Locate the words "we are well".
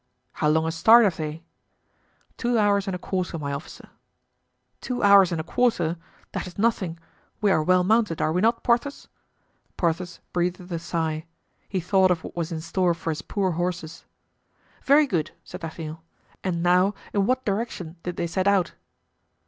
7.39-7.83